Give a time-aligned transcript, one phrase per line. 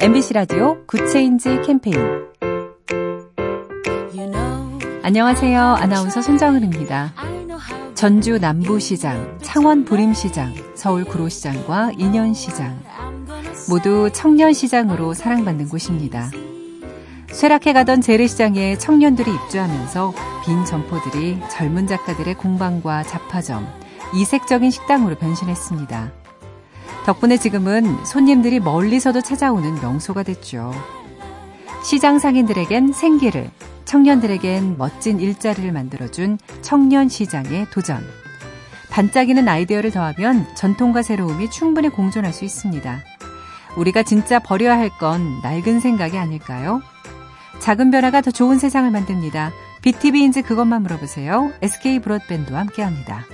[0.00, 1.96] MBC 라디오 Good Change 캠페인
[5.02, 5.60] 안녕하세요.
[5.60, 7.14] 아나운서 손정은입니다.
[7.96, 12.80] 전주 남부시장, 창원 부림시장, 서울 구로시장과 인현시장
[13.68, 16.30] 모두 청년시장으로 사랑받는 곳입니다.
[17.32, 23.66] 쇠락해 가던 재래시장에 청년들이 입주하면서 빈 점포들이 젊은 작가들의 공방과 잡화점,
[24.14, 26.17] 이색적인 식당으로 변신했습니다.
[27.08, 30.74] 덕분에 지금은 손님들이 멀리서도 찾아오는 명소가 됐죠.
[31.82, 33.50] 시장 상인들에겐 생기를,
[33.86, 38.04] 청년들에겐 멋진 일자리를 만들어준 청년 시장의 도전.
[38.90, 42.98] 반짝이는 아이디어를 더하면 전통과 새로움이 충분히 공존할 수 있습니다.
[43.78, 46.82] 우리가 진짜 버려야 할 건 낡은 생각이 아닐까요?
[47.60, 49.52] 작은 변화가 더 좋은 세상을 만듭니다.
[49.80, 51.52] BTV인지 그것만 물어보세요.
[51.62, 53.24] SK 브로드밴드와 함께합니다.